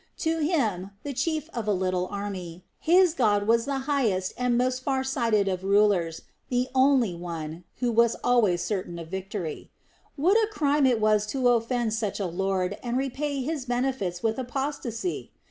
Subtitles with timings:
[0.17, 4.81] To him, the chief of a little army, his God was the highest and most
[4.81, 9.69] far sighted of rulers, the only One, who was always certain of victory.
[10.15, 14.39] What a crime it was to offend such a Lord and repay His benefits with
[14.39, 15.33] apostasy!